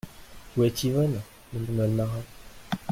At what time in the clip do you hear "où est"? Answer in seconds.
0.57-0.83